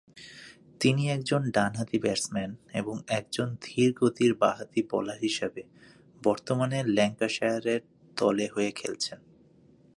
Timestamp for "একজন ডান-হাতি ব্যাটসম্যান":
1.09-2.55